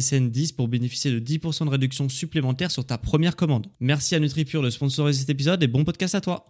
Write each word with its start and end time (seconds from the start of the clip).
SSN 0.00 0.30
10 0.30 0.52
pour 0.52 0.68
bénéficier 0.68 1.10
de 1.10 1.20
10% 1.20 1.66
de 1.66 1.70
réduction 1.70 2.08
supplémentaire 2.08 2.70
sur 2.70 2.84
ta 2.84 2.98
première 2.98 3.36
commande. 3.36 3.68
Merci 3.80 4.14
à 4.14 4.18
NutriPure 4.18 4.62
de 4.62 4.70
sponsoriser 4.70 5.20
cet 5.20 5.30
épisode 5.30 5.62
et 5.62 5.68
bon 5.68 5.84
podcast 5.84 6.14
à 6.14 6.20
toi. 6.20 6.46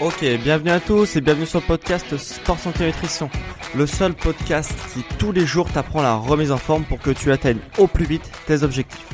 Ok, 0.00 0.24
bienvenue 0.42 0.70
à 0.70 0.80
tous 0.80 1.16
et 1.16 1.20
bienvenue 1.20 1.44
sur 1.44 1.60
le 1.60 1.66
podcast 1.66 2.16
Sport 2.16 2.58
Santé 2.58 2.86
Nutrition, 2.86 3.28
le 3.74 3.86
seul 3.86 4.14
podcast 4.14 4.72
qui 4.94 5.04
tous 5.18 5.30
les 5.30 5.44
jours 5.44 5.70
t'apprend 5.70 6.00
la 6.00 6.14
remise 6.14 6.52
en 6.52 6.56
forme 6.56 6.84
pour 6.84 7.00
que 7.00 7.10
tu 7.10 7.30
atteignes 7.30 7.60
au 7.76 7.86
plus 7.86 8.06
vite 8.06 8.30
tes 8.46 8.62
objectifs. 8.62 9.06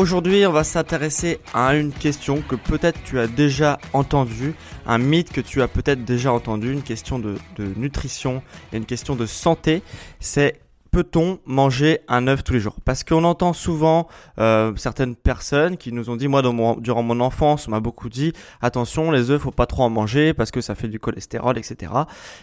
Aujourd'hui, 0.00 0.46
on 0.46 0.52
va 0.52 0.64
s'intéresser 0.64 1.40
à 1.52 1.74
une 1.74 1.92
question 1.92 2.40
que 2.40 2.54
peut-être 2.54 3.02
tu 3.04 3.18
as 3.18 3.26
déjà 3.26 3.78
entendue, 3.92 4.54
un 4.86 4.96
mythe 4.96 5.30
que 5.30 5.42
tu 5.42 5.60
as 5.60 5.68
peut-être 5.68 6.06
déjà 6.06 6.32
entendu, 6.32 6.72
une 6.72 6.80
question 6.80 7.18
de, 7.18 7.36
nutrition 7.76 8.42
et 8.72 8.78
une 8.78 8.86
question 8.86 9.14
de 9.14 9.26
santé. 9.26 9.82
C'est 10.18 10.58
peut-on 10.90 11.38
manger 11.46 12.00
un 12.08 12.26
œuf 12.26 12.44
tous 12.44 12.52
les 12.52 12.60
jours? 12.60 12.76
Parce 12.84 13.04
qu'on 13.04 13.24
entend 13.24 13.52
souvent 13.52 14.08
euh, 14.38 14.72
certaines 14.76 15.16
personnes 15.16 15.76
qui 15.76 15.92
nous 15.92 16.10
ont 16.10 16.16
dit, 16.16 16.28
moi 16.28 16.42
durant 16.78 17.02
mon 17.02 17.20
enfance, 17.20 17.68
on 17.68 17.70
m'a 17.70 17.80
beaucoup 17.80 18.08
dit, 18.08 18.32
attention, 18.60 19.10
les 19.10 19.30
œufs, 19.30 19.40
faut 19.40 19.50
pas 19.50 19.66
trop 19.66 19.82
en 19.82 19.90
manger 19.90 20.34
parce 20.34 20.50
que 20.50 20.60
ça 20.60 20.74
fait 20.74 20.88
du 20.88 20.98
cholestérol, 20.98 21.58
etc. 21.58 21.92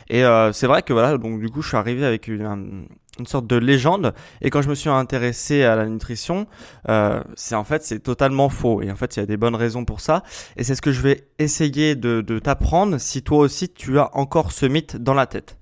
Et 0.10 0.24
euh, 0.24 0.52
c'est 0.52 0.68
vrai 0.68 0.82
que 0.82 0.94
voilà, 0.94 1.18
donc 1.18 1.40
du 1.40 1.50
coup, 1.50 1.62
je 1.62 1.70
suis 1.70 1.78
arrivé 1.78 2.06
avec 2.06 2.28
une, 2.28 2.88
une 3.20 3.26
sorte 3.26 3.48
de 3.48 3.56
légende. 3.56 4.14
Et 4.42 4.50
quand 4.50 4.62
je 4.62 4.70
me 4.70 4.76
suis 4.76 4.90
intéressé 4.90 5.64
à 5.64 5.76
la 5.76 5.86
nutrition, 5.86 6.48
euh, 6.90 7.22
c'est 7.36 7.56
en 7.56 7.64
fait 7.64 7.84
c'est 7.84 8.00
totalement 8.00 8.50
faux. 8.50 8.82
Et 8.82 8.92
en 8.92 8.96
fait, 8.96 9.16
il 9.16 9.20
y 9.20 9.24
a 9.24 9.26
des 9.26 9.38
bonnes 9.38 9.56
raisons 9.56 9.86
pour 9.86 10.02
ça. 10.02 10.24
Et 10.56 10.64
c'est 10.64 10.76
ce 10.76 10.82
que 10.82 10.92
je 10.92 11.02
vais 11.02 11.28
essayer 11.40 11.96
de, 11.96 12.22
de 12.22 12.40
t'apprendre 12.40 12.98
si 12.98 13.24
toi 13.24 13.40
aussi 13.40 13.70
tu 13.70 14.00
as 14.00 14.16
encore 14.16 14.52
ce 14.52 14.66
mythe 14.66 14.98
dans 14.98 15.14
la 15.14 15.26
tête. 15.26 15.58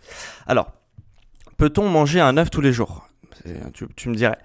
Alors, 0.47 0.72
peut-on 1.58 1.89
manger 1.89 2.20
un 2.20 2.38
œuf 2.38 2.50
tous 2.50 2.61
les 2.61 2.73
jours? 2.73 3.08
Tu, 3.73 3.86
tu, 3.95 4.09
me 4.09 4.16
dirais. 4.16 4.38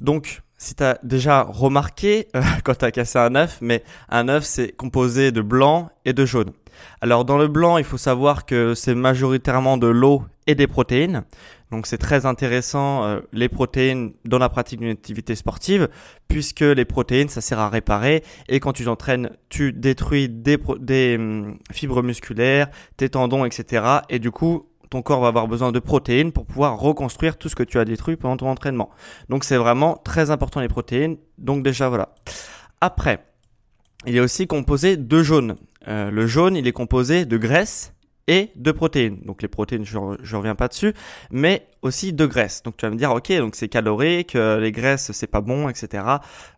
Donc, 0.00 0.42
si 0.58 0.74
tu 0.74 0.82
as 0.82 0.98
déjà 1.02 1.42
remarqué 1.42 2.28
euh, 2.34 2.42
quand 2.64 2.78
tu 2.78 2.84
as 2.84 2.90
cassé 2.90 3.18
un 3.18 3.34
œuf, 3.34 3.58
mais 3.60 3.82
un 4.08 4.28
œuf 4.28 4.44
c'est 4.44 4.72
composé 4.72 5.32
de 5.32 5.42
blanc 5.42 5.90
et 6.04 6.12
de 6.12 6.24
jaune. 6.24 6.52
Alors 7.00 7.24
dans 7.24 7.38
le 7.38 7.48
blanc, 7.48 7.78
il 7.78 7.84
faut 7.84 7.98
savoir 7.98 8.46
que 8.46 8.74
c'est 8.74 8.94
majoritairement 8.94 9.78
de 9.78 9.86
l'eau 9.86 10.22
et 10.46 10.54
des 10.54 10.66
protéines. 10.66 11.24
Donc 11.70 11.86
c'est 11.86 11.98
très 11.98 12.26
intéressant 12.26 13.04
euh, 13.04 13.20
les 13.32 13.48
protéines 13.48 14.12
dans 14.24 14.38
la 14.38 14.48
pratique 14.48 14.78
d'une 14.78 14.90
activité 14.90 15.34
sportive 15.34 15.88
puisque 16.28 16.60
les 16.60 16.84
protéines 16.84 17.28
ça 17.28 17.40
sert 17.40 17.58
à 17.58 17.68
réparer 17.68 18.22
et 18.48 18.60
quand 18.60 18.72
tu 18.72 18.84
t'entraînes 18.84 19.30
tu 19.48 19.72
détruis 19.72 20.28
des, 20.28 20.58
des 20.78 21.16
hum, 21.18 21.58
fibres 21.72 22.04
musculaires, 22.04 22.68
tes 22.96 23.08
tendons 23.08 23.44
etc. 23.44 23.84
Et 24.10 24.20
du 24.20 24.30
coup 24.30 24.68
ton 24.90 25.02
corps 25.02 25.20
va 25.20 25.28
avoir 25.28 25.48
besoin 25.48 25.72
de 25.72 25.78
protéines 25.78 26.32
pour 26.32 26.46
pouvoir 26.46 26.78
reconstruire 26.78 27.36
tout 27.36 27.48
ce 27.48 27.54
que 27.54 27.62
tu 27.62 27.78
as 27.78 27.84
détruit 27.84 28.16
pendant 28.16 28.36
ton 28.36 28.48
entraînement. 28.48 28.90
Donc 29.28 29.44
c'est 29.44 29.56
vraiment 29.56 29.96
très 29.96 30.30
important 30.30 30.60
les 30.60 30.68
protéines. 30.68 31.16
Donc 31.38 31.62
déjà 31.62 31.88
voilà. 31.88 32.14
Après, 32.80 33.24
il 34.06 34.16
est 34.16 34.20
aussi 34.20 34.46
composé 34.46 34.96
de 34.96 35.22
jaune. 35.22 35.56
Euh, 35.88 36.10
le 36.10 36.26
jaune, 36.26 36.56
il 36.56 36.66
est 36.66 36.72
composé 36.72 37.24
de 37.24 37.36
graisse 37.36 37.92
et 38.28 38.50
de 38.56 38.72
protéines. 38.72 39.20
Donc 39.24 39.42
les 39.42 39.48
protéines, 39.48 39.84
je 39.84 39.98
ne 39.98 40.36
reviens 40.36 40.54
pas 40.54 40.68
dessus, 40.68 40.92
mais 41.30 41.68
aussi 41.82 42.12
de 42.12 42.26
graisse. 42.26 42.62
Donc 42.62 42.76
tu 42.76 42.86
vas 42.86 42.90
me 42.90 42.96
dire, 42.96 43.12
ok, 43.12 43.32
donc 43.38 43.54
c'est 43.54 43.68
calorique, 43.68 44.34
euh, 44.34 44.60
les 44.60 44.72
graisses 44.72 45.12
c'est 45.12 45.26
pas 45.26 45.40
bon, 45.40 45.68
etc. 45.68 46.04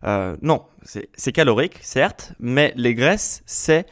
Euh, 0.03 0.35
non, 0.41 0.63
c'est 0.83 1.31
calorique, 1.31 1.77
certes, 1.81 2.33
mais 2.39 2.73
les 2.75 2.93
graisses 2.93 3.43
c'est 3.45 3.85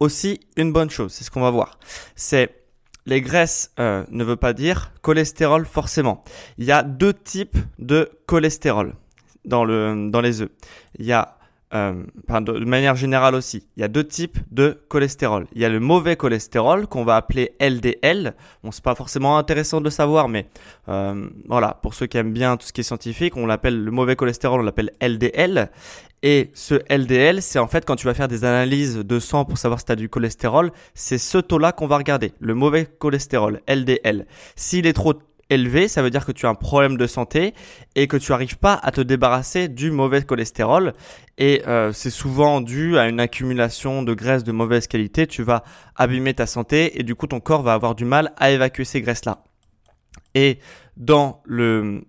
aussi 0.00 0.40
une 0.56 0.72
bonne 0.72 0.90
chose. 0.90 1.12
C'est 1.12 1.24
ce 1.24 1.30
qu'on 1.30 1.40
va 1.40 1.50
voir. 1.50 1.78
C'est 2.14 2.63
les 3.06 3.20
graisses 3.20 3.72
euh, 3.78 4.04
ne 4.10 4.24
veut 4.24 4.36
pas 4.36 4.52
dire 4.52 4.92
cholestérol 5.02 5.66
forcément. 5.66 6.24
Il 6.58 6.64
y 6.64 6.72
a 6.72 6.82
deux 6.82 7.12
types 7.12 7.58
de 7.78 8.10
cholestérol 8.26 8.94
dans, 9.44 9.64
le, 9.64 10.10
dans 10.10 10.20
les 10.20 10.42
œufs. 10.42 10.50
Il 10.98 11.04
y 11.04 11.12
a, 11.12 11.36
euh, 11.74 11.92
de 12.28 12.64
manière 12.64 12.94
générale 12.94 13.34
aussi, 13.34 13.66
il 13.76 13.80
y 13.80 13.84
a 13.84 13.88
deux 13.88 14.04
types 14.04 14.38
de 14.50 14.78
cholestérol. 14.88 15.46
Il 15.54 15.60
y 15.60 15.64
a 15.64 15.68
le 15.68 15.80
mauvais 15.80 16.16
cholestérol 16.16 16.86
qu'on 16.86 17.04
va 17.04 17.16
appeler 17.16 17.54
LDL. 17.60 18.34
Bon, 18.62 18.70
c'est 18.70 18.84
pas 18.84 18.94
forcément 18.94 19.38
intéressant 19.38 19.80
de 19.80 19.90
savoir, 19.90 20.28
mais 20.28 20.46
euh, 20.88 21.28
voilà, 21.48 21.78
pour 21.82 21.94
ceux 21.94 22.06
qui 22.06 22.16
aiment 22.16 22.32
bien 22.32 22.56
tout 22.56 22.66
ce 22.66 22.72
qui 22.72 22.82
est 22.82 22.84
scientifique, 22.84 23.36
on 23.36 23.46
l'appelle 23.46 23.82
le 23.82 23.90
mauvais 23.90 24.16
cholestérol, 24.16 24.60
on 24.60 24.64
l'appelle 24.64 24.92
LDL. 25.00 25.70
Et 26.22 26.50
ce 26.54 26.76
LDL, 26.88 27.42
c'est 27.42 27.58
en 27.58 27.66
fait 27.66 27.84
quand 27.84 27.96
tu 27.96 28.06
vas 28.06 28.14
faire 28.14 28.28
des 28.28 28.44
analyses 28.44 28.96
de 28.96 29.18
sang 29.18 29.44
pour 29.44 29.58
savoir 29.58 29.80
si 29.80 29.86
tu 29.86 29.92
as 29.92 29.96
du 29.96 30.08
cholestérol, 30.08 30.72
c'est 30.94 31.18
ce 31.18 31.38
taux-là 31.38 31.72
qu'on 31.72 31.86
va 31.86 31.98
regarder, 31.98 32.32
le 32.40 32.54
mauvais 32.54 32.86
cholestérol, 32.98 33.60
LDL. 33.68 34.26
S'il 34.56 34.86
est 34.86 34.94
trop 34.94 35.14
élevé, 35.50 35.88
ça 35.88 36.02
veut 36.02 36.10
dire 36.10 36.24
que 36.24 36.32
tu 36.32 36.46
as 36.46 36.48
un 36.48 36.54
problème 36.54 36.96
de 36.96 37.06
santé 37.06 37.54
et 37.94 38.06
que 38.06 38.16
tu 38.16 38.32
n'arrives 38.32 38.58
pas 38.58 38.74
à 38.74 38.90
te 38.90 39.00
débarrasser 39.00 39.68
du 39.68 39.90
mauvais 39.90 40.22
cholestérol. 40.22 40.92
Et 41.38 41.62
euh, 41.66 41.92
c'est 41.92 42.10
souvent 42.10 42.60
dû 42.60 42.98
à 42.98 43.08
une 43.08 43.20
accumulation 43.20 44.02
de 44.02 44.14
graisses 44.14 44.44
de 44.44 44.52
mauvaise 44.52 44.86
qualité. 44.86 45.26
Tu 45.26 45.42
vas 45.42 45.64
abîmer 45.96 46.34
ta 46.34 46.46
santé 46.46 46.98
et 46.98 47.02
du 47.02 47.14
coup 47.14 47.26
ton 47.26 47.40
corps 47.40 47.62
va 47.62 47.74
avoir 47.74 47.94
du 47.94 48.04
mal 48.04 48.32
à 48.36 48.50
évacuer 48.50 48.84
ces 48.84 49.00
graisses-là. 49.00 49.42
Et 50.34 50.58
dans 50.96 51.42
le 51.46 52.04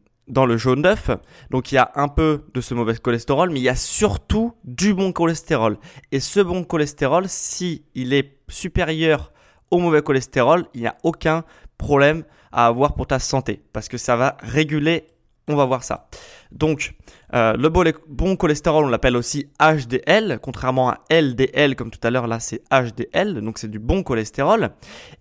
jaune 0.57 0.81
d'œuf. 0.81 1.09
Donc 1.49 1.71
il 1.71 1.75
y 1.75 1.77
a 1.77 1.91
un 1.95 2.07
peu 2.07 2.45
de 2.53 2.61
ce 2.61 2.73
mauvais 2.73 2.95
cholestérol, 2.95 3.49
mais 3.49 3.59
il 3.59 3.63
y 3.63 3.69
a 3.69 3.75
surtout 3.75 4.53
du 4.63 4.93
bon 4.93 5.11
cholestérol. 5.11 5.77
Et 6.11 6.19
ce 6.19 6.39
bon 6.39 6.63
cholestérol, 6.63 7.25
si 7.27 7.85
il 7.93 8.13
est 8.13 8.37
supérieur 8.47 9.31
au 9.71 9.79
mauvais 9.79 10.01
cholestérol, 10.01 10.65
il 10.73 10.81
n'y 10.81 10.87
a 10.87 10.97
aucun 11.03 11.43
problème 11.77 12.23
à 12.51 12.67
avoir 12.67 12.95
pour 12.95 13.07
ta 13.07 13.19
santé, 13.19 13.61
parce 13.73 13.87
que 13.87 13.97
ça 13.97 14.15
va 14.15 14.37
réguler, 14.39 15.07
on 15.47 15.55
va 15.55 15.65
voir 15.65 15.83
ça. 15.83 16.07
Donc 16.51 16.95
euh, 17.33 17.53
le 17.57 17.69
bon 17.69 18.35
cholestérol, 18.35 18.85
on 18.85 18.87
l'appelle 18.87 19.17
aussi 19.17 19.47
HDL, 19.59 20.39
contrairement 20.41 20.89
à 20.89 20.99
LDL, 21.09 21.75
comme 21.75 21.91
tout 21.91 21.99
à 22.03 22.09
l'heure, 22.09 22.27
là 22.27 22.39
c'est 22.39 22.61
HDL, 22.71 23.41
donc 23.41 23.57
c'est 23.57 23.69
du 23.69 23.79
bon 23.79 24.03
cholestérol. 24.03 24.71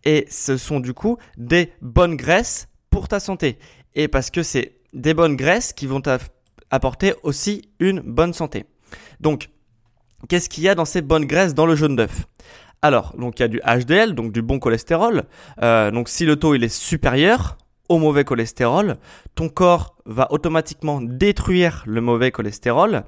Et 0.05 0.27
ce 0.31 0.57
sont 0.57 0.81
du 0.81 0.95
coup 0.95 1.19
des 1.37 1.73
bonnes 1.81 2.17
graisses 2.17 2.69
pour 2.91 3.09
ta 3.09 3.21
santé. 3.21 3.59
Et 3.95 4.09
parce 4.09 4.31
que 4.31 4.43
c'est 4.43 4.77
des 4.93 5.15
bonnes 5.15 5.37
graisses 5.37 5.73
qui 5.73 5.87
vont 5.87 6.03
apporter 6.71 7.15
aussi 7.23 7.63
une 7.81 8.01
bonne 8.01 8.33
santé. 8.33 8.65
Donc, 9.21 9.51
qu'est-ce 10.29 10.49
qu'il 10.49 10.65
y 10.65 10.69
a 10.69 10.75
dans 10.75 10.85
ces 10.85 11.03
bonnes 11.03 11.27
graisses 11.27 11.55
dans 11.55 11.67
le 11.67 11.75
jaune 11.75 11.97
d'œuf? 11.97 12.27
Alors, 12.85 13.15
donc 13.17 13.39
il 13.39 13.43
y 13.43 13.45
a 13.47 13.49
du 13.49 13.63
HDL, 13.65 14.15
donc 14.15 14.31
du 14.31 14.43
bon 14.43 14.59
cholestérol. 14.59 15.23
Euh, 15.63 15.91
donc 15.91 16.11
si 16.11 16.27
le 16.27 16.37
taux 16.37 16.55
est 16.55 16.69
supérieur 16.69 17.57
au 17.89 17.97
mauvais 17.97 18.25
cholestérol, 18.25 18.99
ton 19.35 19.49
corps 19.49 19.97
va 20.05 20.31
automatiquement 20.31 21.01
détruire 21.01 21.83
le 21.87 22.03
mauvais 22.03 22.31
cholestérol. 22.31 23.05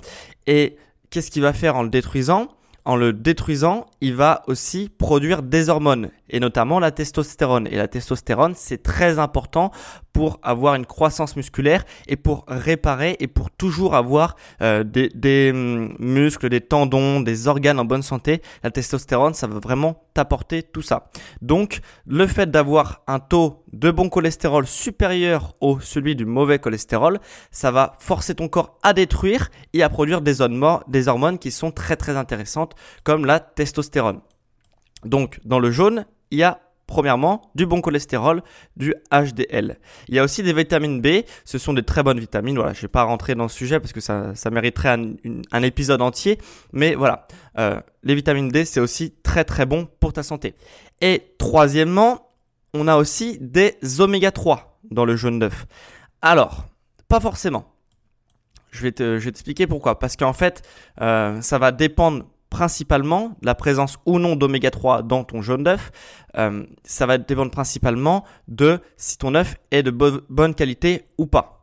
Et 0.47 0.79
qu'est-ce 1.11 1.31
qu'il 1.31 1.43
va 1.43 1.53
faire 1.53 1.77
en 1.77 1.83
le 1.83 1.91
détruisant? 1.91 2.49
En 2.87 2.97
le 2.97 3.13
détruisant, 3.13 3.85
il 4.01 4.15
va 4.15 4.45
aussi 4.47 4.89
produire 4.89 5.43
des 5.43 5.69
hormones, 5.69 6.09
et 6.31 6.41
notamment 6.41 6.81
la 6.81 6.91
testostérone. 6.91 7.67
Et 7.67 7.77
la 7.77 7.89
testostérone, 7.89 8.55
c'est 8.57 8.83
très 8.83 9.19
important 9.19 9.73
pour 10.17 10.41
avoir 10.43 10.77
une 10.77 10.87
croissance 10.87 11.37
musculaire 11.37 11.85
et 12.09 12.17
pour 12.17 12.47
réparer 12.49 13.17
et 13.21 13.27
pour 13.27 13.51
toujours 13.51 13.95
avoir 13.95 14.35
euh, 14.63 14.83
des, 14.83 15.51
hum, 15.53 15.95
muscles, 15.99 16.49
des 16.49 16.63
tendons, 16.63 17.21
des 17.21 17.49
organes 17.49 17.79
en 17.79 17.85
bonne 17.85 18.01
santé. 18.01 18.41
La 18.63 18.71
testostérone, 18.71 19.35
ça 19.35 19.47
va 19.47 19.59
vraiment 19.59 20.07
t'apporter 20.15 20.63
tout 20.63 20.81
ça. 20.81 21.11
Donc, 21.43 21.81
le 22.07 22.27
fait 22.27 22.51
d'avoir 22.51 23.03
un 23.07 23.19
taux 23.19 23.63
de 23.75 23.91
bon 23.91 24.09
cholestérol 24.09 24.67
supérieur 24.67 25.55
au 25.61 25.81
celui 25.81 26.17
du 26.17 26.25
mauvais 26.25 26.61
cholestérol, 26.61 27.21
ça 27.51 27.71
va 27.71 27.93
forcer 27.99 28.35
ton 28.35 28.49
corps 28.49 28.79
à 28.83 28.95
détruire 28.95 29.51
et 29.75 29.83
à 29.83 29.91
produire 29.91 30.23
des 30.23 30.37
des 30.89 31.09
hormones 31.09 31.39
qui 31.39 31.51
sont 31.51 31.73
très 31.73 31.97
très 31.97 32.17
intéressantes 32.17 32.75
comme 33.05 33.27
la 33.27 33.39
testostérone. 33.39 34.23
Donc, 35.05 35.41
dans 35.45 35.59
le 35.59 35.71
jaune, 35.71 36.07
il 36.31 36.39
y 36.39 36.43
a 36.43 36.59
Premièrement, 36.87 37.51
du 37.57 37.67
bon 37.67 37.81
cholestérol, 37.81 38.43
du 38.77 38.95
HDL. 39.11 39.79
Il 40.09 40.15
y 40.15 40.21
a 40.21 40.25
aussi 40.25 40.45
des 40.45 40.53
vitamines 40.53 41.01
B, 41.01 41.25
ce 41.45 41.59
sont 41.59 41.73
des 41.73 41.83
très 41.83 42.05
bonnes 42.05 42.21
vitamines. 42.21 42.57
Voilà, 42.57 42.75
je 42.75 42.83
vais 42.83 42.89
pas 42.89 43.03
rentrer 43.03 43.35
dans 43.35 43.49
ce 43.49 43.57
sujet 43.57 43.81
parce 43.81 43.93
que 43.93 44.01
ça, 44.01 44.35
mériterait 44.53 44.97
un, 45.51 45.63
épisode 45.63 46.01
entier. 46.01 46.39
Mais 46.73 46.95
voilà, 46.95 47.27
euh, 47.59 47.81
les 48.05 48.15
vitamines 48.15 48.49
D, 48.49 48.65
c'est 48.65 48.79
aussi 48.79 49.13
très 49.25 49.43
très 49.43 49.67
bon 49.67 49.89
pour 49.99 50.13
ta 50.13 50.23
santé. 50.23 50.55
Et 51.01 51.35
troisièmement, 51.39 52.31
on 52.73 52.87
a 52.87 52.97
aussi 52.97 53.39
des 53.41 53.77
oméga 53.99 54.31
3 54.31 54.81
dans 54.91 55.05
le 55.05 55.17
jaune 55.17 55.41
d'œuf. 55.41 55.67
Alors, 56.23 56.67
pas 57.09 57.21
forcément. 57.21 57.73
Je 58.71 58.83
vais 58.83 58.93
te, 58.93 59.19
je 59.19 59.25
vais 59.25 59.33
t'expliquer 59.33 59.67
pourquoi. 59.67 59.99
Parce 59.99 60.17
qu'en 60.17 60.33
fait, 60.33 60.63
euh, 61.01 61.41
ça 61.41 61.59
va 61.59 61.73
dépendre 61.73 62.27
principalement 62.57 63.37
la 63.43 63.55
présence 63.55 63.99
ou 64.07 64.19
non 64.19 64.35
d'oméga 64.35 64.71
3 64.71 65.03
dans 65.03 65.25
ton 65.25 65.43
jaune 65.43 65.63
d'œuf. 65.63 65.91
Euh, 66.39 66.65
ça 66.85 67.05
va 67.05 67.19
dépendre 67.19 67.51
principalement 67.51 68.25
de 68.49 68.81
si 68.97 69.19
ton 69.19 69.35
œuf 69.35 69.57
est 69.71 69.83
de 69.83 69.91
bonne 69.91 70.55
qualité 70.55 71.05
ou 71.19 71.27
pas. 71.27 71.56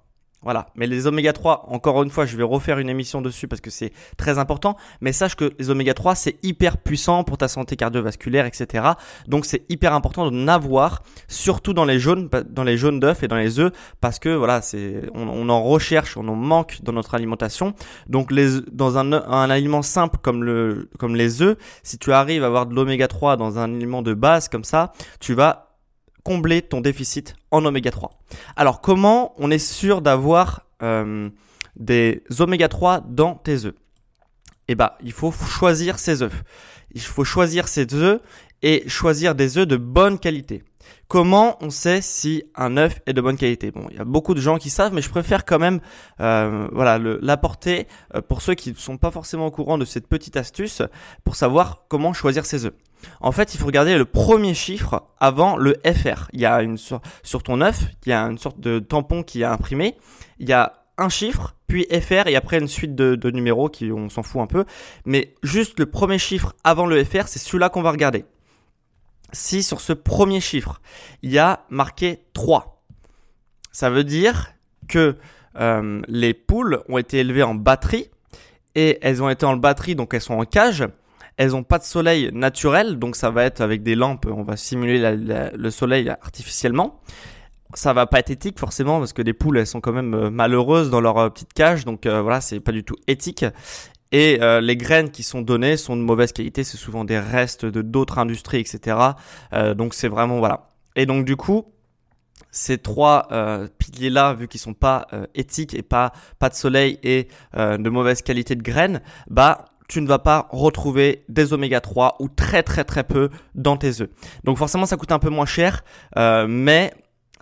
Voilà. 0.43 0.67
Mais 0.75 0.87
les 0.87 1.07
oméga 1.07 1.33
3, 1.33 1.65
encore 1.69 2.03
une 2.03 2.09
fois, 2.09 2.25
je 2.25 2.35
vais 2.37 2.43
refaire 2.43 2.79
une 2.79 2.89
émission 2.89 3.21
dessus 3.21 3.47
parce 3.47 3.61
que 3.61 3.69
c'est 3.69 3.91
très 4.17 4.37
important. 4.37 4.75
Mais 5.01 5.13
sache 5.13 5.35
que 5.35 5.53
les 5.59 5.69
oméga 5.69 5.93
3, 5.93 6.15
c'est 6.15 6.37
hyper 6.43 6.77
puissant 6.77 7.23
pour 7.23 7.37
ta 7.37 7.47
santé 7.47 7.75
cardiovasculaire, 7.75 8.45
etc. 8.45 8.85
Donc 9.27 9.45
c'est 9.45 9.63
hyper 9.69 9.93
important 9.93 10.29
d'en 10.29 10.47
avoir, 10.47 11.03
surtout 11.27 11.73
dans 11.73 11.85
les 11.85 11.99
jaunes, 11.99 12.29
dans 12.49 12.63
les 12.63 12.77
jaunes 12.77 12.99
d'œufs 12.99 13.23
et 13.23 13.27
dans 13.27 13.37
les 13.37 13.59
œufs, 13.59 13.71
parce 14.01 14.19
que 14.19 14.29
voilà, 14.29 14.61
c'est, 14.61 15.01
on, 15.13 15.49
en 15.49 15.63
recherche, 15.63 16.17
on 16.17 16.27
en 16.27 16.35
manque 16.35 16.79
dans 16.83 16.93
notre 16.93 17.15
alimentation. 17.15 17.73
Donc 18.07 18.31
les, 18.31 18.61
dans 18.71 18.97
un, 18.97 19.11
aliment 19.49 19.81
simple 19.81 20.17
comme 20.21 20.43
le, 20.43 20.89
comme 20.99 21.15
les 21.15 21.41
œufs, 21.41 21.57
si 21.83 21.97
tu 21.97 22.11
arrives 22.11 22.43
à 22.43 22.47
avoir 22.47 22.65
de 22.65 22.75
l'oméga 22.75 23.07
3 23.07 23.37
dans 23.37 23.59
un 23.59 23.73
aliment 23.75 24.01
de 24.01 24.13
base 24.13 24.49
comme 24.49 24.63
ça, 24.63 24.93
tu 25.19 25.33
vas 25.33 25.72
combler 26.23 26.61
ton 26.61 26.81
déficit 26.81 27.35
en 27.51 27.65
oméga 27.65 27.91
3. 27.91 28.11
Alors 28.55 28.81
comment 28.81 29.33
on 29.37 29.51
est 29.51 29.59
sûr 29.59 30.01
d'avoir 30.01 30.65
euh, 30.81 31.29
des 31.75 32.23
oméga 32.39 32.67
3 32.67 33.01
dans 33.01 33.35
tes 33.35 33.65
œufs? 33.65 33.75
Eh 34.67 34.75
ben, 34.75 34.91
il 35.03 35.11
faut 35.11 35.31
choisir 35.31 35.99
ses 35.99 36.21
œufs. 36.21 36.43
Il 36.93 37.01
faut 37.01 37.23
choisir 37.23 37.67
ses 37.67 37.93
œufs 37.93 38.21
et 38.61 38.87
choisir 38.87 39.35
des 39.35 39.57
œufs 39.57 39.67
de 39.67 39.77
bonne 39.77 40.19
qualité. 40.19 40.63
Comment 41.07 41.57
on 41.61 41.69
sait 41.69 42.01
si 42.01 42.43
un 42.55 42.77
œuf 42.77 42.99
est 43.05 43.13
de 43.13 43.21
bonne 43.21 43.37
qualité? 43.37 43.71
Bon, 43.71 43.85
il 43.91 43.97
y 43.97 43.99
a 43.99 44.05
beaucoup 44.05 44.33
de 44.33 44.41
gens 44.41 44.57
qui 44.57 44.69
savent, 44.69 44.93
mais 44.93 45.01
je 45.01 45.09
préfère 45.09 45.45
quand 45.45 45.59
même, 45.59 45.79
euh, 46.21 46.67
voilà, 46.71 46.97
l'apporter 46.97 47.87
euh, 48.15 48.21
pour 48.21 48.41
ceux 48.41 48.55
qui 48.55 48.71
ne 48.71 48.75
sont 48.75 48.97
pas 48.97 49.11
forcément 49.11 49.47
au 49.47 49.51
courant 49.51 49.77
de 49.77 49.85
cette 49.85 50.07
petite 50.07 50.37
astuce 50.37 50.81
pour 51.23 51.35
savoir 51.35 51.85
comment 51.87 52.13
choisir 52.13 52.45
ses 52.45 52.65
œufs. 52.65 52.73
En 53.21 53.31
fait, 53.31 53.53
il 53.53 53.59
faut 53.59 53.65
regarder 53.65 53.97
le 53.97 54.05
premier 54.05 54.53
chiffre 54.53 55.03
avant 55.19 55.57
le 55.57 55.75
FR. 55.85 56.29
Il 56.33 56.41
y 56.41 56.45
a 56.45 56.61
une 56.61 56.77
sur, 56.77 57.01
ton 57.43 57.61
œuf, 57.61 57.85
il 58.05 58.09
y 58.09 58.13
a 58.13 58.21
une 58.23 58.37
sorte 58.37 58.59
de 58.59 58.79
tampon 58.79 59.23
qui 59.23 59.41
est 59.41 59.45
imprimé. 59.45 59.95
Il 60.39 60.47
y 60.47 60.53
a 60.53 60.73
un 60.97 61.09
chiffre, 61.09 61.55
puis 61.67 61.87
FR 61.89 62.27
et 62.27 62.35
après 62.35 62.59
une 62.59 62.67
suite 62.67 62.95
de, 62.95 63.31
numéros 63.31 63.69
qui 63.69 63.91
on 63.91 64.09
s'en 64.09 64.23
fout 64.23 64.41
un 64.41 64.47
peu. 64.47 64.65
Mais 65.05 65.35
juste 65.43 65.79
le 65.79 65.85
premier 65.85 66.19
chiffre 66.19 66.53
avant 66.63 66.85
le 66.85 67.03
FR, 67.03 67.27
c'est 67.27 67.39
celui-là 67.39 67.69
qu'on 67.69 67.81
va 67.81 67.91
regarder 67.91 68.25
si 69.33 69.63
sur 69.63 69.81
ce 69.81 69.93
premier 69.93 70.39
chiffre, 70.39 70.79
il 71.21 71.31
y 71.31 71.39
a 71.39 71.65
marqué 71.69 72.19
3, 72.33 72.83
ça 73.71 73.89
veut 73.89 74.03
dire 74.03 74.53
que 74.87 75.17
euh, 75.59 76.01
les 76.07 76.33
poules 76.33 76.83
ont 76.87 76.97
été 76.97 77.19
élevées 77.19 77.43
en 77.43 77.55
batterie 77.55 78.09
et 78.75 78.99
elles 79.01 79.21
ont 79.21 79.29
été 79.29 79.45
en 79.45 79.57
batterie, 79.57 79.95
donc 79.95 80.13
elles 80.13 80.21
sont 80.21 80.35
en 80.35 80.45
cage. 80.45 80.85
Elles 81.37 81.51
n'ont 81.51 81.63
pas 81.63 81.79
de 81.79 81.83
soleil 81.83 82.29
naturel, 82.33 82.99
donc 82.99 83.15
ça 83.15 83.29
va 83.31 83.43
être 83.43 83.61
avec 83.61 83.83
des 83.83 83.95
lampes, 83.95 84.27
on 84.29 84.43
va 84.43 84.55
simuler 84.57 85.15
le 85.55 85.69
soleil 85.71 86.09
artificiellement. 86.09 87.01
Ça 87.75 87.91
va 87.91 88.05
pas 88.05 88.19
être 88.19 88.29
éthique 88.29 88.59
forcément 88.59 88.99
parce 88.99 89.13
que 89.13 89.23
les 89.23 89.33
poules 89.33 89.57
elles 89.57 89.65
sont 89.65 89.81
quand 89.81 89.93
même 89.93 90.13
euh, 90.13 90.29
malheureuses 90.29 90.91
dans 90.91 91.01
leur 91.01 91.17
euh, 91.17 91.29
petite 91.29 91.53
cage, 91.53 91.85
donc 91.85 92.05
voilà 92.05 92.39
c'est 92.39 92.59
pas 92.59 92.71
du 92.71 92.83
tout 92.83 92.95
éthique. 93.07 93.45
Et 94.13 94.37
euh, 94.43 94.61
les 94.61 94.77
graines 94.77 95.09
qui 95.09 95.23
sont 95.23 95.41
données 95.41 95.75
sont 95.75 95.97
de 95.97 96.01
mauvaise 96.03 96.31
qualité, 96.31 96.63
c'est 96.63 96.77
souvent 96.77 97.03
des 97.03 97.17
restes 97.17 97.65
de 97.65 97.81
d'autres 97.81 98.19
industries, 98.19 98.59
etc. 98.59 98.95
Euh, 99.53 99.73
donc 99.73 99.95
c'est 99.95 100.07
vraiment 100.07 100.37
voilà. 100.37 100.69
Et 100.95 101.07
donc 101.07 101.25
du 101.25 101.35
coup, 101.35 101.65
ces 102.51 102.77
trois 102.77 103.27
euh, 103.31 103.67
piliers-là, 103.79 104.35
vu 104.35 104.47
qu'ils 104.47 104.59
sont 104.59 104.75
pas 104.75 105.07
euh, 105.13 105.25
éthiques 105.33 105.73
et 105.73 105.81
pas 105.81 106.13
pas 106.37 106.49
de 106.49 106.53
soleil 106.53 106.99
et 107.01 107.27
de 107.55 107.89
mauvaise 107.89 108.21
qualité 108.21 108.55
de 108.55 108.61
graines, 108.61 109.01
bah 109.31 109.65
tu 109.93 110.01
ne 110.01 110.07
vas 110.07 110.17
pas 110.17 110.47
retrouver 110.49 111.23
des 111.29 111.53
oméga 111.53 111.79
3 111.79 112.15
ou 112.19 112.27
très 112.27 112.63
très 112.63 112.83
très 112.83 113.03
peu 113.03 113.29
dans 113.53 113.77
tes 113.77 114.01
œufs. 114.01 114.09
Donc 114.43 114.57
forcément 114.57 114.87
ça 114.87 114.97
coûte 114.97 115.11
un 115.11 115.19
peu 115.19 115.29
moins 115.29 115.45
cher, 115.45 115.83
mais 116.15 116.91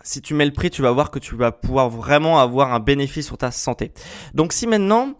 si 0.02 0.20
tu 0.20 0.34
mets 0.34 0.44
le 0.44 0.52
prix, 0.52 0.68
tu 0.68 0.82
vas 0.82 0.90
voir 0.90 1.10
que 1.10 1.18
tu 1.18 1.34
vas 1.34 1.50
pouvoir 1.50 1.88
vraiment 1.88 2.40
avoir 2.40 2.74
un 2.74 2.78
bénéfice 2.78 3.24
sur 3.24 3.38
ta 3.38 3.50
santé. 3.50 3.92
Donc 4.34 4.52
si 4.52 4.66
maintenant, 4.66 5.14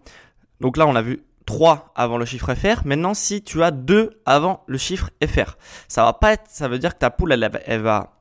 donc 0.61 0.77
là 0.77 0.85
on 0.85 0.95
a 0.95 1.01
vu 1.01 1.23
3 1.47 1.91
avant 1.95 2.19
le 2.19 2.25
chiffre 2.25 2.53
FR. 2.53 2.85
Maintenant, 2.85 3.15
si 3.15 3.41
tu 3.41 3.63
as 3.63 3.71
2 3.71 4.21
avant 4.27 4.63
le 4.67 4.77
chiffre 4.77 5.09
FR, 5.25 5.57
ça 5.87 6.03
va 6.03 6.13
pas 6.13 6.33
être, 6.33 6.43
ça 6.49 6.67
veut 6.67 6.77
dire 6.77 6.93
que 6.93 6.99
ta 6.99 7.09
poule, 7.09 7.33
elle, 7.33 7.81
va 7.81 8.13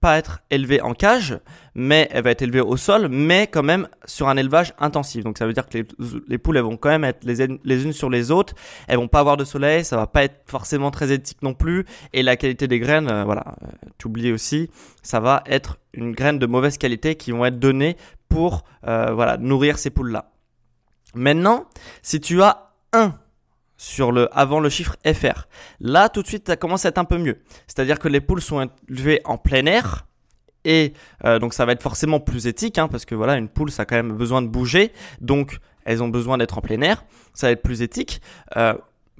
pas 0.00 0.16
être 0.16 0.40
élevée 0.50 0.80
en 0.80 0.94
cage, 0.94 1.38
mais 1.74 2.08
elle 2.10 2.24
va 2.24 2.30
être 2.30 2.42
élevée 2.42 2.60
au 2.60 2.76
sol, 2.76 3.08
mais 3.10 3.46
quand 3.46 3.62
même 3.62 3.86
sur 4.06 4.28
un 4.28 4.36
élevage 4.36 4.72
intensif. 4.78 5.24
Donc 5.24 5.36
ça 5.38 5.46
veut 5.46 5.52
dire 5.52 5.68
que 5.68 5.78
les, 6.28 6.38
poules, 6.38 6.56
elles 6.56 6.62
vont 6.62 6.76
quand 6.76 6.88
même 6.88 7.04
être 7.04 7.24
les, 7.24 7.84
unes 7.84 7.92
sur 7.92 8.08
les 8.08 8.30
autres. 8.30 8.54
Elles 8.88 8.96
vont 8.96 9.08
pas 9.08 9.20
avoir 9.20 9.36
de 9.36 9.44
soleil, 9.44 9.84
ça 9.84 9.96
va 9.96 10.06
pas 10.06 10.24
être 10.24 10.42
forcément 10.46 10.90
très 10.90 11.12
éthique 11.12 11.42
non 11.42 11.54
plus. 11.54 11.84
Et 12.12 12.22
la 12.22 12.36
qualité 12.36 12.66
des 12.66 12.78
graines, 12.78 13.10
euh, 13.10 13.24
voilà, 13.24 13.56
euh, 13.62 13.66
tu 13.98 14.06
oublies 14.06 14.32
aussi, 14.32 14.70
ça 15.02 15.20
va 15.20 15.42
être 15.46 15.78
une 15.92 16.12
graine 16.12 16.38
de 16.38 16.46
mauvaise 16.46 16.78
qualité 16.78 17.16
qui 17.16 17.32
vont 17.32 17.44
être 17.44 17.58
données 17.58 17.96
pour 18.28 18.64
euh, 18.86 19.12
voilà 19.12 19.36
nourrir 19.36 19.78
ces 19.78 19.90
poules 19.90 20.12
là. 20.12 20.30
Maintenant, 21.14 21.66
si 22.02 22.20
tu 22.20 22.40
as 22.42 22.72
1 22.92 23.14
sur 23.80 24.12
le 24.12 24.28
avant 24.36 24.60
le 24.60 24.68
chiffre 24.68 24.96
FR, 25.06 25.48
là 25.80 26.10
tout 26.10 26.20
de 26.20 26.26
suite 26.26 26.48
ça 26.48 26.56
commence 26.56 26.84
à 26.84 26.90
être 26.90 26.98
un 26.98 27.06
peu 27.06 27.16
mieux. 27.16 27.38
C'est-à-dire 27.66 27.98
que 27.98 28.08
les 28.08 28.20
poules 28.20 28.42
sont 28.42 28.68
élevées 28.90 29.22
en 29.24 29.38
plein 29.38 29.64
air 29.64 30.06
et 30.66 30.92
euh, 31.24 31.38
donc 31.38 31.54
ça 31.54 31.64
va 31.64 31.72
être 31.72 31.82
forcément 31.82 32.20
plus 32.20 32.46
éthique 32.46 32.76
hein, 32.76 32.88
parce 32.88 33.06
que 33.06 33.14
voilà 33.14 33.36
une 33.36 33.48
poule 33.48 33.70
ça 33.70 33.82
a 33.82 33.84
quand 33.86 33.96
même 33.96 34.12
besoin 34.12 34.42
de 34.42 34.48
bouger 34.48 34.92
donc 35.22 35.60
elles 35.86 36.02
ont 36.02 36.08
besoin 36.08 36.36
d'être 36.36 36.58
en 36.58 36.60
plein 36.60 36.82
air, 36.82 37.04
ça 37.32 37.46
va 37.46 37.52
être 37.52 37.62
plus 37.62 37.80
éthique. 37.80 38.20
Euh, 38.58 38.74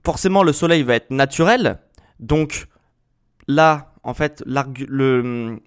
forcément 0.04 0.42
le 0.42 0.52
soleil 0.52 0.82
va 0.82 0.94
être 0.94 1.10
naturel 1.10 1.78
donc 2.18 2.66
là 3.48 3.94
en 4.02 4.12
fait 4.12 4.42
le, 4.44 5.58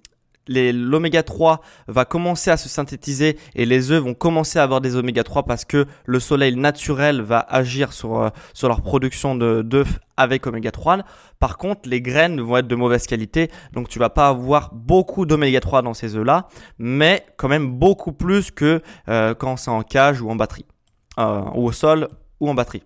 l'oméga 0.48 1.24
3 1.24 1.62
va 1.88 2.06
commencer 2.06 2.52
à 2.52 2.58
se 2.58 2.70
synthétiser 2.70 3.38
et 3.56 3.66
les 3.66 3.92
œufs 3.92 4.04
vont 4.04 4.14
commencer 4.14 4.60
à 4.60 4.64
avoir 4.64 4.82
des 4.82 4.96
oméga 4.96 5.24
3 5.24 5.44
parce 5.44 5.66
que 5.66 5.86
le 6.06 6.20
soleil 6.20 6.56
naturel 6.56 7.22
va 7.22 7.40
agir 7.40 7.94
sur, 7.94 8.22
euh, 8.22 8.30
sur 8.54 8.68
leur 8.68 8.82
production 8.82 9.36
d'œufs 9.36 10.00
avec 10.18 10.46
oméga 10.46 10.72
3. 10.72 11.00
Par 11.40 11.58
contre, 11.58 11.90
les 11.90 12.02
graines 12.02 12.40
vont 12.42 12.58
être 12.58 12.68
de 12.68 12.76
mauvaise 12.76 13.08
qualité, 13.08 13.50
donc 13.74 13.90
tu 13.90 14.00
vas 14.00 14.10
pas 14.10 14.28
avoir 14.28 14.74
beaucoup 14.74 15.26
d'oméga 15.26 15.60
3 15.60 15.82
dans 15.82 15.94
ces 15.94 16.16
œufs 16.16 16.26
là, 16.26 16.48
mais 16.78 17.26
quand 17.38 17.48
même 17.48 17.72
beaucoup 17.72 18.14
plus 18.14 18.52
que 18.52 18.82
euh, 19.10 19.34
quand 19.34 19.58
c'est 19.58 19.72
en 19.72 19.84
cage 19.84 20.22
ou 20.22 20.30
en 20.30 20.36
batterie, 20.36 20.66
euh, 21.20 21.42
ou 21.56 21.68
au 21.68 21.72
sol 21.72 22.08
ou 22.40 22.50
en 22.50 22.54
batterie. 22.54 22.84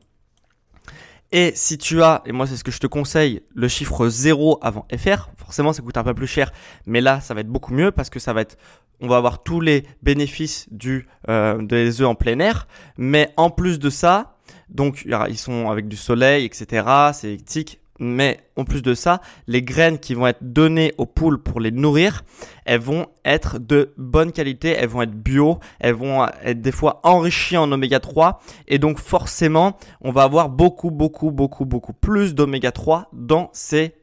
Et 1.32 1.52
si 1.56 1.78
tu 1.78 2.02
as, 2.02 2.22
et 2.26 2.32
moi 2.32 2.48
c'est 2.48 2.56
ce 2.56 2.64
que 2.64 2.72
je 2.72 2.80
te 2.80 2.88
conseille, 2.88 3.42
le 3.54 3.68
chiffre 3.68 4.08
0 4.08 4.60
avant 4.62 4.88
FR, 4.96 5.30
forcément 5.36 5.74
ça 5.74 5.82
coûte 5.82 5.98
un 5.98 6.04
peu 6.04 6.14
plus 6.14 6.28
cher, 6.28 6.52
mais 6.86 7.02
là 7.02 7.20
ça 7.20 7.34
va 7.34 7.42
être 7.42 7.50
beaucoup 7.50 7.74
mieux 7.74 7.92
parce 7.92 8.10
que 8.10 8.20
ça 8.20 8.32
va 8.32 8.42
être, 8.42 8.58
on 9.02 9.08
va 9.08 9.18
avoir 9.18 9.44
tous 9.44 9.60
les 9.60 9.84
bénéfices 10.02 10.68
du 10.72 11.08
euh, 11.28 11.62
des 11.62 12.02
œufs 12.02 12.08
en 12.08 12.16
plein 12.16 12.40
air, 12.40 12.68
mais 12.98 13.34
en 13.36 13.50
plus 13.50 13.78
de 13.78 13.90
ça, 13.90 14.38
donc 14.70 15.06
ils 15.06 15.38
sont 15.38 15.70
avec 15.70 15.88
du 15.88 15.98
soleil, 15.98 16.46
etc. 16.46 16.86
C'est 17.14 17.34
éthique. 17.34 17.80
Mais 18.00 18.40
en 18.56 18.64
plus 18.64 18.82
de 18.82 18.94
ça, 18.94 19.22
les 19.48 19.62
graines 19.62 20.00
qui 20.00 20.14
vont 20.14 20.28
être 20.28 20.42
données 20.42 20.94
aux 20.98 21.06
poules 21.06 21.42
pour 21.42 21.60
les 21.60 21.72
nourrir, 21.72 22.24
elles 22.66 22.80
vont 22.80 23.08
être 23.26 23.60
de 23.60 23.94
bonne 23.98 24.32
qualité, 24.32 24.70
elles 24.70 24.90
vont 24.90 25.02
être 25.02 25.16
bio, 25.16 25.60
elles 25.80 25.94
vont 25.94 26.26
être 26.44 26.62
des 26.62 26.72
fois 26.72 27.00
enrichies 27.04 27.58
en 27.58 27.72
oméga 27.72 28.00
3 28.00 28.40
et 28.68 28.80
donc 28.80 29.00
forcément, 29.00 29.78
on 30.02 30.12
va 30.12 30.24
avoir 30.24 30.50
beaucoup 30.50 30.92
beaucoup 30.92 31.32
beaucoup 31.32 31.66
beaucoup 31.66 31.94
plus 31.94 32.36
d'oméga 32.36 32.72
3 32.72 33.10
dans 33.14 33.50
ces 33.54 33.96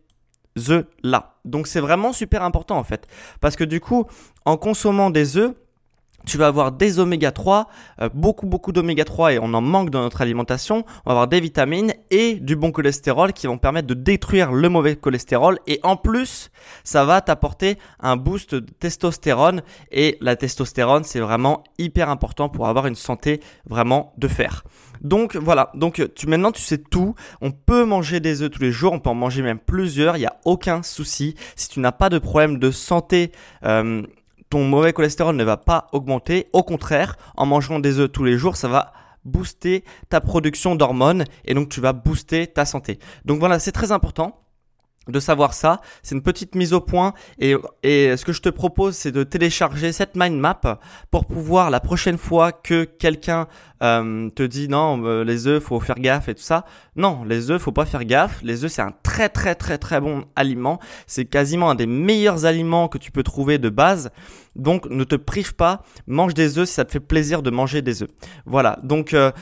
œufs 0.69 0.87
là. 1.03 1.35
Donc 1.45 1.67
c'est 1.67 1.81
vraiment 1.81 2.13
super 2.13 2.43
important 2.43 2.77
en 2.77 2.85
fait 2.85 3.07
parce 3.41 3.57
que 3.57 3.65
du 3.65 3.81
coup, 3.81 4.07
en 4.45 4.57
consommant 4.57 5.11
des 5.11 5.37
œufs, 5.37 5.55
tu 6.27 6.39
vas 6.39 6.47
avoir 6.47 6.73
des 6.73 6.99
oméga 6.99 7.31
3, 7.31 7.69
euh, 8.01 8.09
beaucoup 8.13 8.47
beaucoup 8.47 8.73
d'oméga 8.73 9.05
3 9.05 9.35
et 9.35 9.39
on 9.39 9.55
en 9.55 9.61
manque 9.61 9.91
dans 9.91 10.03
notre 10.03 10.23
alimentation. 10.23 10.85
On 11.05 11.11
va 11.11 11.13
avoir 11.13 11.29
des 11.29 11.41
vitamines 11.41 11.93
et 12.11 12.35
du 12.35 12.57
bon 12.57 12.73
cholestérol 12.73 13.33
qui 13.33 13.47
vont 13.47 13.59
permettre 13.59 13.87
de 13.87 13.95
détruire 13.95 14.53
le 14.53 14.69
mauvais 14.69 14.97
cholestérol 14.97 15.59
et 15.67 15.81
en 15.83 15.97
plus, 15.97 16.51
ça 16.83 17.05
va 17.05 17.21
t'apporter 17.21 17.79
un 18.01 18.17
boost 18.17 18.55
de 18.55 18.61
testostérone 18.61 19.63
et 19.91 20.19
la 20.21 20.37
testostérone, 20.37 21.05
c'est 21.05 21.21
vraiment 21.21 21.65
hyper 21.79 22.09
important 22.09 22.49
pour 22.49 22.69
avoir 22.69 22.87
une 22.87 22.95
santé 22.95 23.41
vraiment 23.67 24.13
de 24.19 24.29
fer. 24.29 24.65
Donc 25.01 25.37
voilà, 25.37 25.71
donc 25.75 26.03
tu 26.15 26.27
maintenant 26.27 26.53
tu 26.53 26.63
sais 26.63 26.79
tout, 26.79 27.15
on 27.41 27.51
peut 27.51 27.85
manger 27.85 28.21
des 28.21 28.43
œufs 28.43 28.51
tous 28.51 28.63
les 28.63 28.73
jours, 28.73 28.93
on 28.93 29.01
peut 29.01 29.11
en 29.11 29.15
manger 29.15 29.43
même 29.43 29.59
plusieurs, 29.59 30.17
il 30.17 30.21
n'y 30.21 30.27
a 30.27 30.37
aucun 30.45 30.83
souci. 30.83 31.35
Si 31.57 31.69
tu 31.69 31.81
n'as 31.81 31.93
pas 31.93 32.09
de 32.09 32.19
problème 32.19 32.59
de 32.59 32.71
santé 32.71 33.33
euh, 33.65 34.03
ton 34.55 34.63
mauvais 34.63 34.93
cholestérol 34.93 35.35
ne 35.35 35.43
va 35.43 35.57
pas 35.57 35.89
augmenter. 35.91 36.47
Au 36.53 36.63
contraire, 36.63 37.17
en 37.37 37.45
mangeant 37.45 37.81
des 37.81 37.99
œufs 37.99 38.13
tous 38.13 38.23
les 38.23 38.39
jours, 38.39 38.55
ça 38.55 38.69
va 38.69 38.93
booster 39.25 39.83
ta 40.11 40.21
production 40.21 40.77
d'hormones 40.77 41.25
et 41.45 41.55
donc 41.55 41.71
tu 41.71 41.81
vas 41.81 41.93
booster 41.93 42.47
ta 42.47 42.65
santé. 42.65 43.01
Donc 43.25 43.41
voilà, 43.41 43.59
c'est 43.59 43.73
très 43.73 43.91
important 43.91 44.44
de 45.09 45.21
savoir 45.21 45.55
ça. 45.55 45.81
C'est 46.03 46.15
une 46.15 46.23
petite 46.23 46.55
mise 46.55 46.73
au 46.73 46.81
point 46.81 47.15
et, 47.39 47.55
et 47.83 48.17
ce 48.17 48.25
que 48.25 48.33
je 48.33 48.41
te 48.41 48.49
propose, 48.49 48.95
c'est 48.95 49.13
de 49.13 49.23
télécharger 49.23 49.93
cette 49.93 50.17
mind 50.17 50.39
map 50.39 50.61
pour 51.11 51.27
pouvoir 51.27 51.71
la 51.71 51.81
prochaine 51.81 52.19
fois 52.19 52.53
que 52.53 52.85
quelqu'un 52.85 53.47
euh, 53.83 54.31
te 54.31 54.43
dit 54.43 54.69
non, 54.69 55.05
euh, 55.05 55.25
les 55.25 55.47
œufs, 55.47 55.63
faut 55.63 55.81
faire 55.81 55.97
gaffe 55.97 56.29
et 56.29 56.35
tout 56.35 56.43
ça. 56.43 56.65
Non, 56.97 57.25
les 57.25 57.51
œufs, 57.51 57.61
faut 57.61 57.73
pas 57.73 57.85
faire 57.85 58.05
gaffe. 58.05 58.41
Les 58.43 58.65
œufs, 58.65 58.73
c'est 58.73 58.83
un 58.83 58.95
très 59.03 59.29
très 59.29 59.55
très 59.55 59.79
très 59.79 60.01
bon 60.01 60.25
aliment. 60.37 60.79
C'est 61.07 61.27
quasiment 61.27 61.71
un 61.71 61.75
des 61.75 61.87
meilleurs 61.87 62.47
aliments 62.47 62.89
que 62.89 62.99
tu 62.99 63.11
peux 63.11 63.23
trouver 63.23 63.59
de 63.59 63.69
base. 63.69 64.11
Donc 64.57 64.89
ne 64.89 65.05
te 65.05 65.17
prive 65.17 65.55
pas, 65.55 65.83
mange 66.07 66.35
des 66.35 66.59
œufs 66.59 66.69
si 66.69 66.75
ça 66.75 66.85
te 66.85 66.93
fait 66.93 67.01
plaisir 67.01 67.43
de 67.43 67.51
manger 67.51 67.83
des 67.83 68.03
œufs. 68.03 68.11
Voilà. 68.47 68.79
Donc 68.83 69.13
euh, 69.13 69.33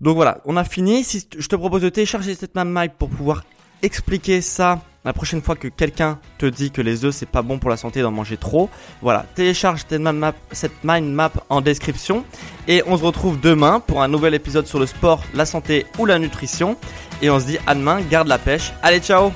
donc 0.00 0.16
voilà, 0.16 0.42
on 0.44 0.56
a 0.56 0.64
fini. 0.64 1.04
Si 1.04 1.26
je 1.38 1.46
te 1.46 1.56
propose 1.56 1.82
de 1.82 1.88
télécharger 1.88 2.34
cette 2.34 2.54
mind 2.54 2.68
map 2.68 2.88
pour 2.88 3.08
pouvoir 3.08 3.44
expliquer 3.82 4.40
ça 4.40 4.82
la 5.06 5.12
prochaine 5.12 5.40
fois 5.40 5.54
que 5.54 5.68
quelqu'un 5.68 6.18
te 6.36 6.44
dit 6.44 6.70
que 6.70 6.82
les 6.82 7.04
œufs 7.04 7.14
c'est 7.14 7.28
pas 7.28 7.42
bon 7.42 7.58
pour 7.58 7.70
la 7.70 7.78
santé 7.78 8.02
d'en 8.02 8.10
manger 8.10 8.36
trop, 8.36 8.68
voilà, 9.00 9.24
télécharge 9.34 9.86
cette 9.88 10.84
mind 10.84 11.14
map 11.14 11.32
en 11.48 11.60
description. 11.60 12.24
Et 12.68 12.82
on 12.86 12.98
se 12.98 13.04
retrouve 13.04 13.40
demain 13.40 13.80
pour 13.80 14.02
un 14.02 14.08
nouvel 14.08 14.34
épisode 14.34 14.66
sur 14.66 14.80
le 14.80 14.86
sport, 14.86 15.22
la 15.32 15.46
santé 15.46 15.86
ou 15.98 16.06
la 16.06 16.18
nutrition. 16.18 16.76
Et 17.22 17.30
on 17.30 17.40
se 17.40 17.46
dit 17.46 17.58
à 17.66 17.74
demain, 17.74 18.00
garde 18.02 18.28
la 18.28 18.38
pêche. 18.38 18.72
Allez, 18.82 19.00
ciao 19.00 19.32